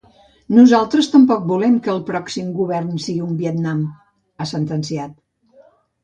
“Nosaltres 0.59 1.09
tampoc 1.15 1.43
volem 1.49 1.75
que 1.87 1.91
el 1.91 1.99
pròxim 2.07 2.47
govern 2.59 2.87
sigui 3.03 3.25
un 3.25 3.35
Vietnam”, 3.41 3.83
ha 4.45 4.49
sentenciat. 4.53 5.13